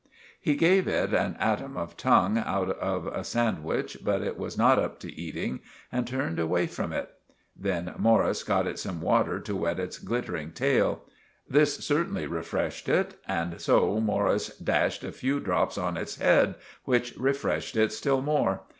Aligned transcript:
He 0.39 0.55
gave 0.55 0.87
it 0.87 1.13
an 1.13 1.35
atom 1.39 1.77
of 1.77 1.95
tongue 1.95 2.39
out 2.39 2.71
of 2.79 3.05
a 3.05 3.23
sandwich, 3.23 3.99
but 4.03 4.23
it 4.23 4.35
was 4.35 4.57
not 4.57 4.79
up 4.79 4.99
to 5.01 5.13
eating, 5.15 5.59
and 5.91 6.07
turned 6.07 6.39
away 6.39 6.65
from 6.65 6.91
it. 6.91 7.11
Then 7.55 7.93
Morris 7.99 8.41
got 8.41 8.65
it 8.65 8.79
some 8.79 8.99
water 8.99 9.39
to 9.41 9.55
wet 9.55 9.79
its 9.79 9.99
glittering 9.99 10.53
tail. 10.53 11.03
This 11.47 11.77
certainly 11.85 12.25
refreshed 12.25 12.89
it 12.89 13.19
and 13.27 13.61
so 13.61 13.99
Morris 13.99 14.57
dashed 14.57 15.03
a 15.03 15.11
few 15.11 15.39
drops 15.39 15.77
on 15.77 15.97
its 15.97 16.15
head 16.15 16.55
which 16.83 17.15
refreshed 17.15 17.77
it 17.77 17.93
still 17.93 18.23
more. 18.23 18.61